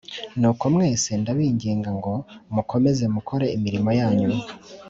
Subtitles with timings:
[0.39, 2.13] Nuko mwese ndabinginga ngo
[2.55, 4.29] mukomeze mukore imirimo yanyu